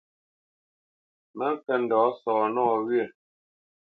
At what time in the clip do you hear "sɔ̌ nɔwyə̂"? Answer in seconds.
2.21-3.07